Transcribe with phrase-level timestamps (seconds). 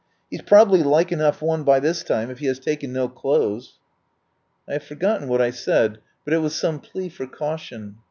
[0.31, 3.77] He's probably like enough one by this time if he has taken no clothes."
[4.67, 7.99] I have forgotten what I said, but it was some plea for caution.